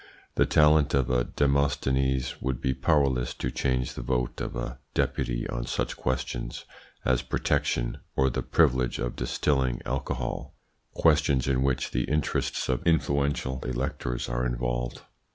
The 0.33 0.47
talent 0.47 0.95
of 0.95 1.11
a 1.11 1.25
Demosthenes 1.25 2.41
would 2.41 2.59
be 2.59 2.73
powerless 2.73 3.35
to 3.35 3.51
change 3.51 3.93
the 3.93 4.01
vote 4.01 4.41
of 4.41 4.55
a 4.55 4.79
Deputy 4.95 5.47
on 5.47 5.67
such 5.67 5.95
questions 5.95 6.65
as 7.05 7.21
protection 7.21 7.99
or 8.15 8.31
the 8.31 8.41
privilege 8.41 8.97
of 8.97 9.15
distilling 9.15 9.79
alcohol, 9.85 10.55
questions 10.95 11.47
in 11.47 11.61
which 11.61 11.91
the 11.91 12.05
interests 12.05 12.67
of 12.67 12.81
influential 12.87 13.61
electors 13.63 14.27
are 14.27 14.43
involved. 14.43 15.03